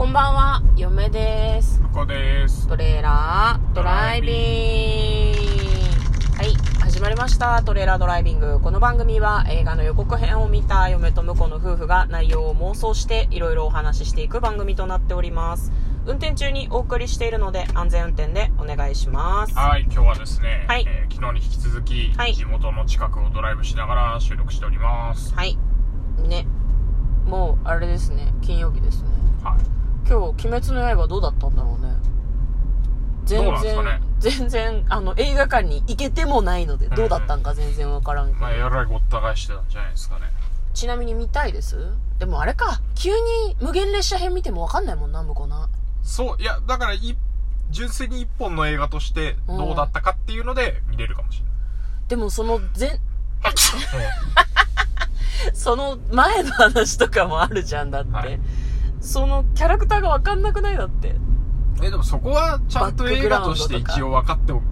[0.00, 1.78] こんばんは、嫁です。
[1.82, 2.66] ここです。
[2.66, 5.38] トレーラードライビング。
[6.38, 7.62] はい、始まりました。
[7.62, 8.60] トレーラードライビング。
[8.60, 15.70] この番組は映画の予告編を見た嫁と婿の夫婦が内容を妄想していろいろお話ししていく番組となっております。
[16.06, 19.54] 運転中にお送りしているので安全運転でお願いします。
[19.54, 25.34] はい、今日はですね、はいえー昨日に引き続き、はい地元の近くをドライブしながら収録しております。
[25.34, 25.58] はい。
[26.26, 26.46] ね。
[27.26, 28.32] もう、あれですね。
[28.40, 29.10] 金曜日ですね。
[29.44, 29.69] はい。
[30.10, 31.94] 今日、鬼滅の刃どうだったんだろうね。
[33.26, 38.40] 全然、かね全然、あの、映画館に行けてもないので、どうだったんか全然わからんけど。
[38.40, 40.22] まあ、えらいごった返してたんじゃないですかね。
[40.74, 41.76] ちなみに見たいです？
[42.18, 45.68] でもあれか、急に無限列車編見てもわかんないもんな、向こうな。
[46.02, 47.16] そう、いや、だから、い、
[47.70, 51.44] 純粋に一本の映画としてどうだったかっていうので見れるかもしれ
[52.08, 52.98] でもその前、ない。
[55.54, 58.10] その前の話とかもあるじゃんだって。
[58.10, 58.40] はい
[59.00, 61.16] そのキャラクターがわかんなくないだって。
[61.82, 64.62] え、でもそこはちゃんと映画として一応分かっておく、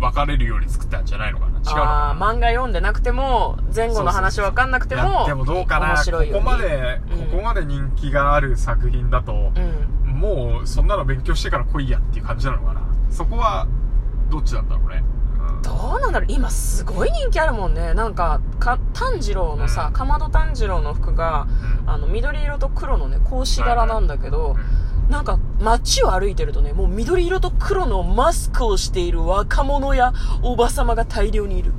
[0.00, 1.58] 分かれるように作ったんじゃないのかな。
[1.58, 6.02] 違うああ、な漫画読んでなくても、前後の話わかんなくても、でもどうかな。
[6.02, 10.10] ここまで、うんここまで人気がある作品だと、うん。
[10.10, 12.80] もうそんなの勉強してから来いやっていう感じなのかな。
[13.10, 13.66] そこは
[14.30, 15.19] どっちなんだろうね、うん
[15.62, 17.94] どうなんだろう今すごい人気あるもんね。
[17.94, 21.46] なんか、か、炭治郎のさ、うんかまど炭治郎の服が、
[21.86, 24.56] あの、緑色と黒のね、格子柄なんだけど、
[25.08, 31.72] なんか街を歩いてるとね、もう緑色と黒のマスクをしている若者やおばさまが大量にいる。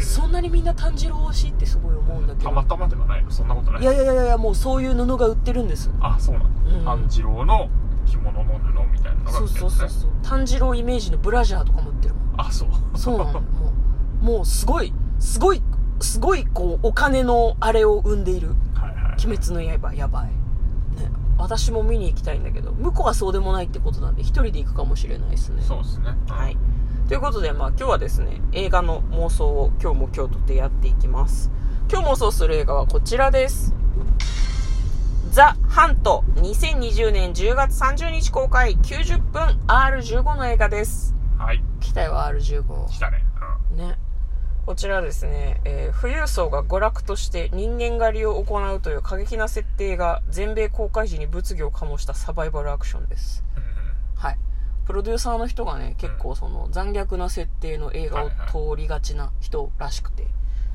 [0.00, 2.48] そんなにみんな炭治郎推しってすごい思うんだけど。
[2.50, 3.30] たまたまではないの？
[3.30, 3.82] そんなことない？
[3.82, 5.88] いやいやいやいや、もうそういう布が売ってるんです。
[6.00, 7.68] あそうなんだ、うん炭治郎の
[8.06, 10.10] 着物の布みたいなのがそうそうそうそう。
[10.24, 12.23] 炭治郎イメージのブラジャーとかも売ってるもん。
[12.36, 13.40] あそうそうなの。
[13.40, 13.72] も
[14.22, 15.62] う、もうすごい、すごい、
[16.00, 18.54] すごいこう、お金のあれを生んでいる。
[18.74, 20.26] はいはい鬼滅の刃、やばい。
[20.26, 21.10] ね。
[21.38, 25.62] 私も見に行きたいんだけど、向こうはそうでもないってことなんで、一人で行くかもしれないですね。
[25.62, 26.56] そうですね、うんはい。
[27.08, 31.50] ということで、まあ今日はですね、映画の妄想を今日も今日とってやっていきます。
[31.90, 33.74] 今日妄想する映画はこちらです。
[35.30, 41.14] ザ・ハント、2020年10月30日公開、90分 R15 の映画です。
[41.38, 42.88] はい来たよ、R15。
[42.88, 43.24] 来たね、
[43.76, 43.98] ね。
[44.66, 53.44] こちらですね、えー富裕層が娯楽として人間狩りを行うという過激な設定が全米公開時に物議を醸したサバイバルアクションです。
[53.56, 53.68] うんうん
[54.16, 54.38] はい。
[54.86, 58.34] プロデューサーの人がね、結構その残虐な設定の映画を通
[58.76, 60.26] りがちな人らしくて、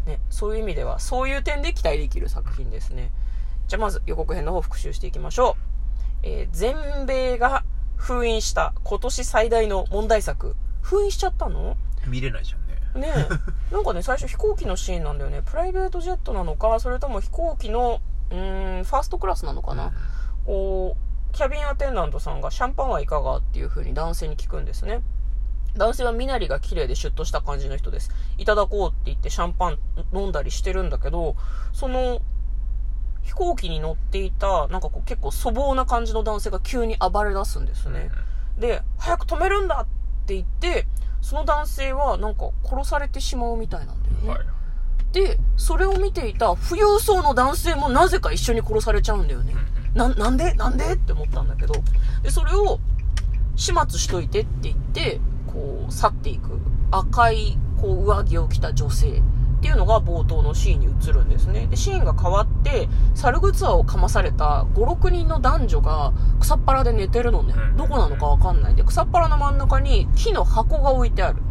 [0.05, 3.11] ね、そういう意味では、そういう点で期待できる作品ですね。
[3.67, 5.61] じゃあまず予告編の方復習していきましょう。
[6.23, 7.63] えー全米が
[7.99, 10.55] 封印した今年最大の問題作。
[10.81, 11.75] 封印しちゃったの？
[12.07, 13.29] 見れないじゃんねねえ。
[13.75, 15.43] なんかね、最初飛行機のシーンなんだよね。
[15.45, 18.01] プライベートジェットなのか、それとも飛行機の、
[18.31, 19.91] うーん、ファーストクラスなのかな？
[20.45, 25.01] こう、キャビンアテンダントさんがシャンパンはいかがっていう風に男性に聞くんですね。
[25.75, 28.09] 男性は身なりが綺麗でシュッとした感じの人です。
[28.39, 29.77] いただこうって言ってシャンパン
[30.13, 31.35] 飲んだりしてるんだけど、
[31.73, 32.21] その、
[33.29, 38.09] 飛行機に乗っていた、なんかこう結構粗暴な感じの男性が急に暴れ出すんですね。
[38.57, 40.87] で、早く止めるんだって言って、
[41.21, 44.29] その男性はなんか殺されてしまうみたいなんだよね。
[44.29, 44.47] はい
[45.11, 49.55] で、それを見ていた富裕層の男性もなぜか一緒に殺されちゃうんだよね。
[49.95, 50.53] な、なんで？
[50.53, 50.93] なんで？
[50.93, 51.73] って思ったんだけど。
[52.21, 52.79] で、それを
[53.55, 56.59] 始末しといてって言って、こう、去っていく
[56.91, 59.23] 赤い、こう、上着を着た女性
[59.59, 61.67] っていうのが冒頭のシーンに映るんですね。
[61.67, 67.77] で、シーンが変わって、猿グツアをかまされた5、6人の男女が草っ腹で寝てるのねうん。
[67.77, 68.75] どこなのかわかんない。
[68.75, 71.41] で、草っ腹の真ん中に木の箱が置いてある。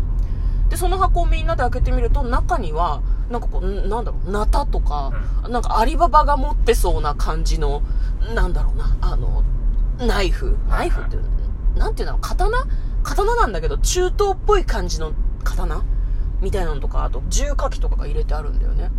[0.71, 5.13] で、その箱をみんなで開けてみると、中には、なんかこう、んなんだろう、ナタとか、
[5.51, 7.83] なんかアリババが持ってそうな感じの、
[8.35, 9.43] なんだろうな、あの、
[9.99, 10.57] ナイフ。
[10.71, 11.19] ナイフって、
[11.79, 12.67] なんていうの刀？
[13.03, 15.13] 刀なんだけど、中東っぽい感じの
[15.45, 15.83] 刀
[16.41, 18.91] みたいなのとか、あと銃火器とかが入れてあるんだよね。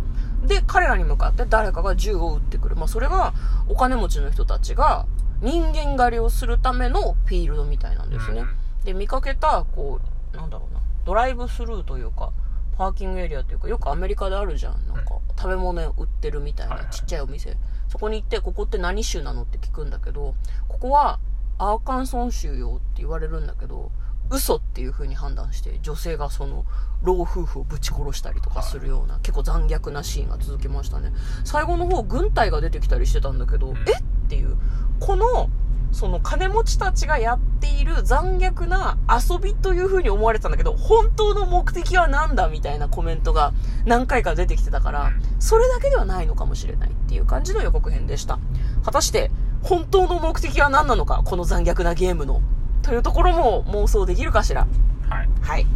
[0.46, 2.76] で、彼らに向かって誰かが銃を撃ってくる。
[2.76, 3.34] まあ、それが、
[3.68, 5.06] お金持ちの人たちが、
[5.40, 8.44] 人間狩りをするためのフィールドみたいなんですね。
[8.84, 10.00] で、見かけた、こ
[10.32, 12.32] う、なんだろうな、ドライブスルーというか、
[12.76, 14.86] パーキングエリアというか、よくアメリカであるじゃん。
[14.86, 17.56] なんか、食べ物売ってるみたいないちっちゃいお店。
[17.88, 20.34] そこに行って、ここって何州なのって聞くんだけど、
[20.68, 21.18] ここは、
[21.58, 23.90] アーカンソン州よって言われるんだけど、
[24.30, 26.64] 嘘っていう風に判断して、女性がその、
[27.02, 31.12] 老夫婦をぶち殺したりとかするような、結構残虐なシーンが続きましたね。
[31.44, 34.56] 最後の方、軍隊が出てきたりしてたんだけど、んえっていう、
[35.00, 35.50] この、
[35.92, 43.52] その金持ちたちがやっている残虐な遊びという風に思われてたんだけど、本当の目的は何だみたいなコメントが
[43.86, 45.10] 何回か出てきてたから、
[45.40, 48.38] それだけではないのかもしれないっていう感じの予告編でした。
[48.84, 49.32] 果たして、
[49.62, 52.40] 本当の目的は何なのか、この残虐なゲームの。
[52.82, 54.66] というところも妄想できるかしら。
[55.08, 55.28] はい。
[55.42, 55.66] はい。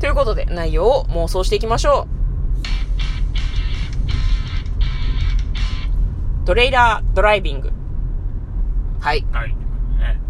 [0.00, 2.06] ということで、内容を妄想していきましょ
[6.42, 6.46] う。
[6.46, 7.72] トレイラードライビング。
[9.00, 9.24] はい。
[9.32, 9.48] はい。
[9.98, 10.20] ね。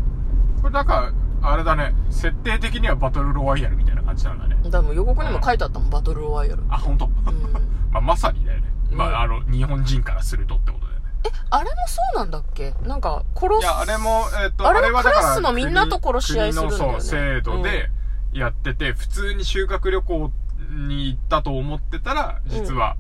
[0.63, 1.13] これなんか、
[1.43, 1.95] あれだね。
[2.11, 4.57] 設定的にはバトルロワイヤルみたいな感じなんだね。
[4.65, 6.63] だから予告にも書いてあったもん、バトルロワイヤル。
[6.69, 7.07] あ、本当。
[7.07, 7.13] うん。
[7.93, 8.73] まあ、まさにだよね。
[8.93, 10.84] まうんあ、あの、日本人からするとってこと
[11.25, 11.41] だよね。
[11.51, 12.75] あれもそうなんだっけ？
[12.87, 13.63] なんか、殺す。
[13.63, 17.91] いや、あれも、えっ、と、あれはクラスのみんなと殺し合いするんだよね制度で
[18.33, 20.31] やってて、普通に修学旅行
[20.71, 22.97] に行ったと思ってたら、実は、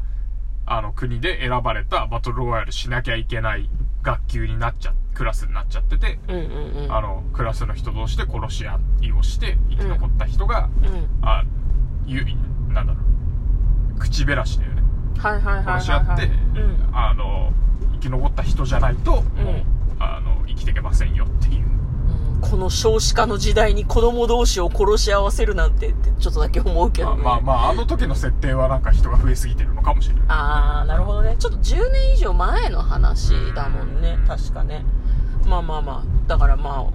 [0.66, 3.68] あの、国で選ばれたバトルロワイヤルしなきゃいけない
[4.02, 6.92] 学級になっちゃ、クラスになっちゃってて、うんうんうん。
[6.94, 11.08] あの、クラスの人同士で殺し合いをして、生き残った人が、うん。
[11.22, 11.44] あ、
[12.06, 12.24] ゆ、
[12.68, 13.00] なんだろ
[13.96, 14.82] う、口減らしだよね。
[15.18, 15.82] はいはいはいはい、はい。
[15.82, 16.90] 殺し合って、うん。
[16.92, 17.73] あの、生
[18.04, 19.24] き残った人じゃないと、もう、
[19.98, 21.66] あの、生きていけませんよっていう。
[21.66, 21.74] うん
[22.44, 27.22] この少子化の時代に子供同士を殺し合わせるなんてってちょっとだけ思うけどね。
[27.22, 30.24] まあまあ、あの時の設定はなんか人が増えすぎてるのかもしれない。
[30.28, 31.36] あー、なるほどね。
[31.38, 34.18] ちょっと10年以上前の話だもんね。
[34.28, 34.84] 確かね。
[35.46, 36.28] まあまあまあ。
[36.28, 36.86] だからま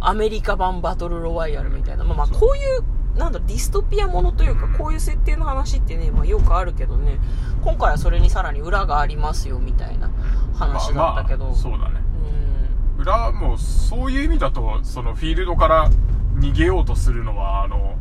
[0.00, 2.04] あ、アメリカ版バトルロワイヤルみたいな。
[2.04, 2.82] まあまあ、こういう、
[3.16, 7.18] なんだディストピアものというか、こういう設定の話ってね、まあよくあるけどね。
[7.62, 10.10] 今回はそれにさらに裏がありますよ、みたいな
[10.54, 11.44] 話だったけど。
[11.44, 12.00] まあまあそうだね。
[12.96, 13.02] うん。
[13.02, 15.90] 裏も、そういう意味だと、そのフィールドから
[16.36, 17.96] 逃げようとするのは、あの、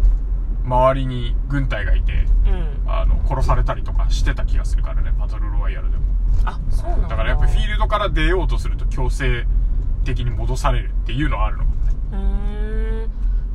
[0.65, 2.91] 周りに軍隊がいて、うん。
[2.91, 6.03] あの、殺されたりとかしてた気がするからね、バトルロワイヤルでも。
[6.45, 7.07] あ、そうなんだ。
[7.09, 9.45] だからやっぱフィールドから出ようとすると強制
[10.03, 11.91] 的に戻されるっていうのはあるのかもね。
[12.11, 12.52] うーん。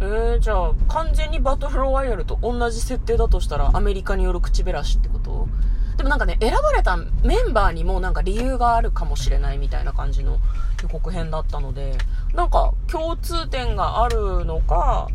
[0.01, 5.49] えー、じゃあ、完全にバトルロワイヤルと同じ設定だとしたら、アメリカによる口減らしってこと？
[5.97, 10.39] でもなんかね、選ばれたメンバーにもなんか理由があるかもしれないみたいな感じの
[10.83, 11.99] 予告編だったので、
[12.35, 15.09] なんか共通点があるのか、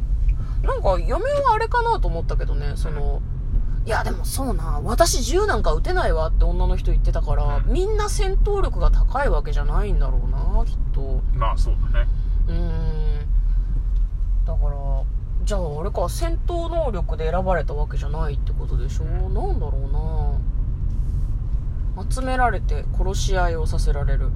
[0.62, 3.21] なんか嫁はあれかなと思ったけどね、その、
[3.86, 11.21] いやでもそうな、私銃なんか撃てないわって女の人言ってたから、みんな戦闘力が高いわけじゃないんだろうな、きっと。
[11.33, 12.09] まあそうだね。
[12.50, 12.92] うーん
[15.45, 19.91] じゃああれか戦闘能力で選ばれたわけじゃないってことでしょなんだろう
[22.01, 22.09] な。
[22.09, 24.29] 集められて殺し合いをさせられる。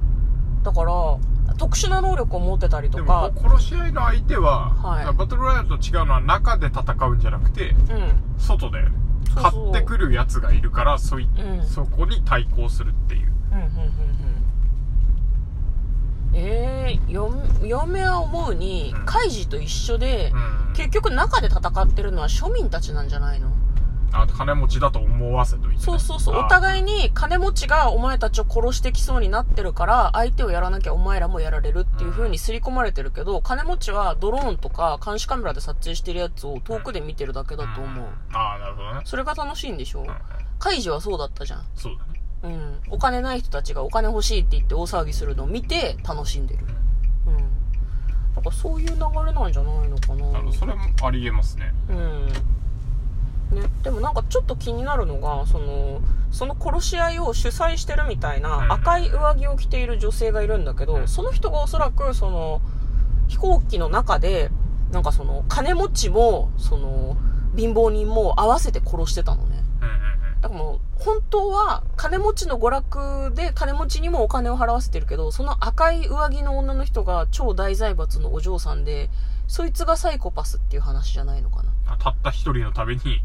[0.62, 1.18] だから
[1.56, 5.14] 特殊な能力を持ってたりとでかも、殺し合いの相手は、はい。
[5.14, 8.12] バトルロワイヤルと違うのは中で戦うんじゃなくて、うん。
[8.38, 8.96] 外だよね。
[9.34, 9.72] そうそう。
[9.72, 11.64] 買ってくるやつがいるから、そい、うん。
[11.64, 13.32] そこに対抗するっていう。
[13.52, 14.47] うんうんうんうん
[16.34, 17.32] えー、よ
[17.62, 20.72] 嫁は思うにうんカイジと一緒で、うん。
[20.74, 23.50] 結局中で戦ってるのは庶民たちなんじゃないの？
[24.10, 25.76] あ金持ちだと思わせといて、ね。
[25.78, 26.36] そうそうそう。
[26.36, 38.06] お互いに金持ちがお前たちを殺してきそうになってるから、相手をやらなきゃお前らもやられるっていう風に刷り込まれてるけど、金持ちはドローンとか監視カメラで撮影してるやつを遠くで見てるだけだと思う。
[38.32, 39.00] ああ、なるほどね。
[39.04, 40.06] それが楽しいんでしょ？
[40.58, 41.64] カイジはそうだったじゃん。
[41.74, 42.17] そうだね。
[42.42, 42.80] うん。
[42.90, 46.64] お金ない人たちがお金欲しいって言って大騒ぎするのを見て楽しんでる。
[47.26, 47.36] うん。
[48.34, 48.94] なんかそういう流
[49.26, 50.52] れなんじゃないのかな。
[50.52, 51.72] それもありえますね。
[51.88, 52.28] うん。
[53.50, 56.00] ね、でもなんかちょっと気になるのが、その、
[56.30, 62.60] その殺し合いを主催してるみたいうんな赤い上着を着ている女性がいるんだけど、うんその人がおそらくその、
[63.28, 64.50] 飛行機の中で、
[64.92, 67.16] なんかその、金持ちも、その、
[67.56, 69.64] 貧乏人も合わせて殺してたのね。
[69.80, 70.40] うんうんうん。
[70.40, 79.08] だからもう、本当は金持ちの娯楽で金持ちにもお金を払わせてるけど、その赤い上着の女の人が超大財閥のお嬢さんで、
[79.46, 81.72] そいつがサイコパスっていう話じゃないのかな。
[81.86, 83.22] あたった一人のために、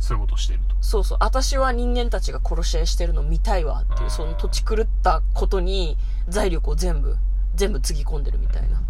[0.00, 0.74] そういうことをしてると。
[0.80, 7.16] そうそう、私は人間たちが殺し合いしてるの見たいわっていう、その土地狂ったことに財力を全部、
[7.54, 8.82] 全部つぎ込んでるみたいな。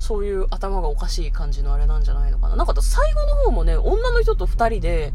[0.00, 2.56] そういう頭がおかしい感じのあれなんじゃないのかな。
[2.56, 5.12] なんか最後の方もね、女の人と二人で、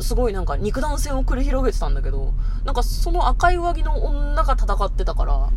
[0.00, 2.32] すごいなんか肉弾戦を繰り広げてたんだけど、
[2.64, 5.50] なんかその赤い上着の女が戦ってたから。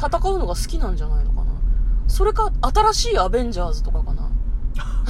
[0.00, 1.52] 戦うのが好きなんじゃないのかな。
[2.08, 4.30] それか、新しいアベンジャーズとかかな。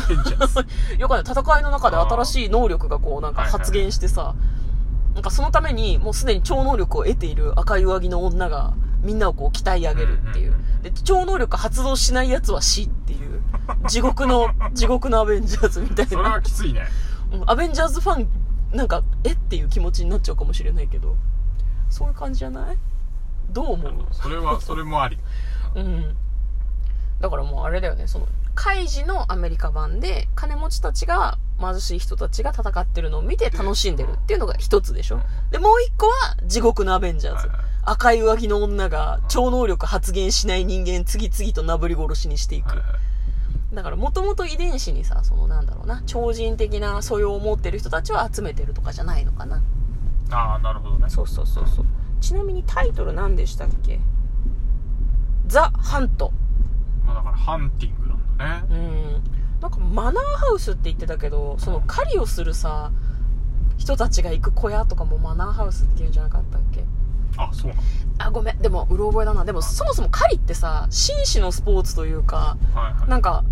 [0.99, 4.35] よくね、戦いの中で新しい能力がこうなんか発現してさ、
[5.15, 10.55] なんかそのためにもうすでに超能力を得ている赤い上着の女がみんなをこう鍛え上げるっていう。
[10.83, 13.43] で、超能力発動しない奴は死っていう。
[13.89, 16.43] 地獄の、地獄のアベンジャーズみたいそれはな。
[16.43, 16.87] きついね。
[17.33, 18.29] うんアベンジャーズファン、
[18.73, 21.17] なんか、えっていう気持ちになっちゃうかもしれないけど。
[21.89, 22.77] そういう感じじゃない？
[23.51, 23.93] どう思う？
[24.13, 25.19] それは、 それもあり。
[25.75, 26.17] うん。
[27.21, 35.21] だからもうあれだよね、その、カイジのアメリカ版で、金持ちたちが、貧しい人たちが戦ってるのを見て楽しんでるっていうのが一つでしょ。
[35.51, 37.51] で、もう一個は、地獄のアベンジャーズ。
[37.83, 42.81] 赤い上着の女が超能力発現しない人間次々となぶり殺しにしていく
[43.73, 49.63] だからもともと遺伝子にさそのなんだろうな超人的な素養を持ってる人たちを集めてるとかじゃないのかな。
[50.33, 51.09] ああなるほどね。
[51.09, 51.87] そうそうそうそう。
[52.21, 54.01] ちなみにタイトル何でしたっけ？
[55.47, 56.33] ザ・ハント。
[57.05, 58.75] まあ、だからハンティングなんだね。
[58.75, 59.61] うん。
[59.61, 62.91] なんかマナーハウスって言ってたけどその狩りをするさ
[63.77, 66.85] 人たちが行く小屋とかもマナーハウスっていうんじゃなかったっけ？
[67.37, 67.83] あそうなの。
[68.19, 68.59] あごめん。
[68.59, 69.45] でもうろ覚えだな。
[69.45, 73.09] でもそもそも狩りってさ紳士のスポーツというかはいはい。
[73.09, 73.45] なんか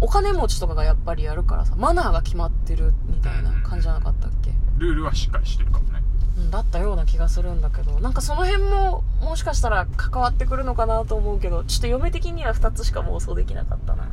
[0.00, 4.52] お金持ちとかがやっぱりやるからさマナーが決まってるみたいな感じじゃなかったっけ？
[4.78, 6.02] ルールはしっかりしてるかもね。
[6.36, 14.06] うんだったような気がするんだけどなんかその辺ももしかしたら関わってくるのかなと思うけどちょっと嫁的には2つしか妄想できなかったな。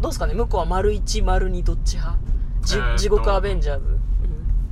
[0.00, 0.34] どうすかね？
[0.34, 2.18] 向こうは丸1丸2どっち派？
[2.62, 3.98] じ、えーと地獄アベンジャーズ、うん、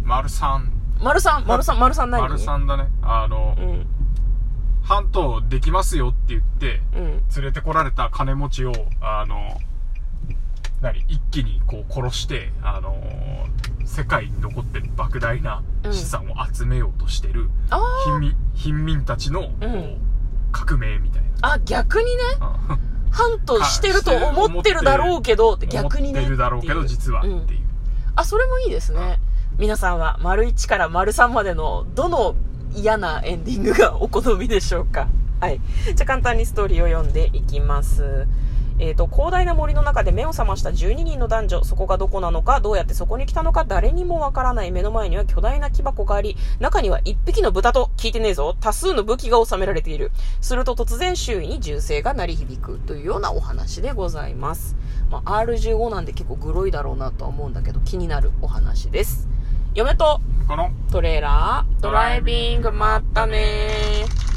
[0.05, 0.71] 丸三。
[1.01, 2.89] 丸3丸3丸3何丸三だね。
[3.03, 3.87] あの、うん。
[4.83, 7.05] ハントできますよって言ってうん。
[7.37, 9.59] 連れてこられた金持ちをあの
[10.81, 12.97] 何一気にこう殺してあの
[13.85, 19.99] 世界に残ってる莫大な資産を集めようとしてるあ貧民貧民たちのこううん
[20.53, 22.23] 革命みたいああ逆にね。
[22.41, 22.79] な、うん。
[23.11, 26.21] ハントしてると思ってるだろうけどって逆にね。
[26.21, 27.49] 思ってるだろうけど実はっていう、うん。
[28.17, 29.19] あそれもいいですね。
[29.59, 32.35] 皆さんは丸1から丸3までのどの
[32.75, 35.09] 嫌なエンディングがお好みでしょうか？
[35.41, 35.61] はい。
[35.85, 38.27] じゃあ簡単にストーリーを読んでいきます
[38.79, 48.57] えー、と広大な森の中で目を覚ました12人の男女そこがどこなのかどうやってそこに来たのか誰にもわからない目の前には巨大な木箱があり中には1匹の豚と聞いてねえぞ。
[48.61, 50.13] 多数の武器が収められている。
[50.41, 52.79] すると突然周囲に銃声が鳴り響く。
[52.87, 54.77] というようなお話でございます、
[55.11, 59.29] まあ、R15 なんで結構グロいだろうなとは思うんだけど気になるお話です。
[59.75, 64.28] 嫁とこのトレーラードライビングまったねー